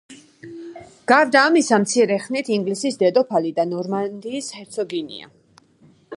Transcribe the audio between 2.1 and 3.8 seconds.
ხნით ინგლისის დედოფალი და